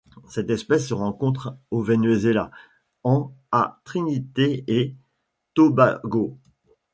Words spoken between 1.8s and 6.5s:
Venezuela en à Trinité-et-Tobago.